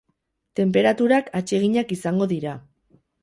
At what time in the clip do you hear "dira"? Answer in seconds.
2.35-2.55